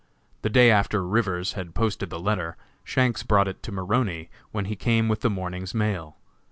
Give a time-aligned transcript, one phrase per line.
[0.41, 4.75] The day after Rivers had posted the letter, Shanks brought it to Maroney when he
[4.75, 6.17] came with the morning's mail.